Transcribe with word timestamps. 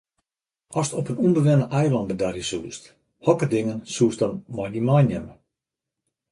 Ast 0.79 0.95
op 0.99 1.07
in 1.11 1.21
ûnbewenne 1.25 1.67
eilân 1.79 2.09
bedarje 2.13 2.43
soest, 2.51 2.83
hokker 3.27 3.49
dingen 3.53 3.79
soest 3.95 4.19
dan 4.25 4.33
mei 4.59 4.69
dy 4.73 4.81
meinimme? 4.89 5.33